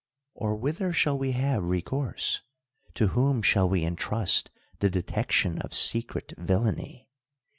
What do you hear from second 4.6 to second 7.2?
the detection of secret villainy?